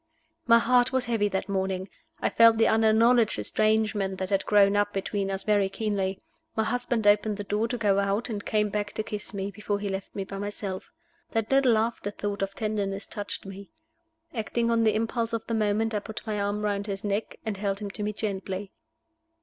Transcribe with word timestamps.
My 0.47 0.57
heart 0.57 0.91
was 0.91 1.05
heavy 1.05 1.27
that 1.27 1.47
morning: 1.47 1.87
I 2.21 2.31
felt 2.31 2.57
the 2.57 2.67
unacknowledged 2.67 3.37
estrangement 3.37 4.17
that 4.17 4.31
had 4.31 4.47
grown 4.47 4.75
up 4.75 4.93
between 4.93 5.29
us 5.29 5.43
very 5.43 5.69
keenly. 5.69 6.19
My 6.55 6.63
husband 6.63 7.05
opened 7.05 7.37
the 7.37 7.43
door 7.43 7.67
to 7.67 7.77
go 7.77 7.99
out, 7.99 8.27
and 8.27 8.43
came 8.43 8.69
back 8.69 8.93
to 8.93 9.03
kiss 9.03 9.31
me 9.31 9.51
before 9.51 9.77
he 9.77 9.89
left 9.89 10.15
me 10.15 10.23
by 10.23 10.39
myself. 10.39 10.89
That 11.33 11.51
little 11.51 11.77
after 11.77 12.09
thought 12.09 12.41
of 12.41 12.55
tenderness 12.55 13.05
touched 13.05 13.45
me. 13.45 13.69
Acting 14.33 14.71
on 14.71 14.85
the 14.85 14.95
impulse 14.95 15.33
of 15.33 15.45
the 15.45 15.53
moment, 15.53 15.93
I 15.93 15.99
put 15.99 16.25
my 16.25 16.41
arm 16.41 16.63
round 16.63 16.87
his 16.87 17.03
neck, 17.03 17.35
and 17.45 17.57
held 17.57 17.77
him 17.77 17.91
to 17.91 18.01
me 18.01 18.11
gently. 18.11 18.71